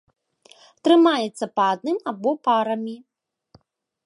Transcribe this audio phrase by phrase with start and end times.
[0.87, 2.95] Трымаецца па адным або парамі.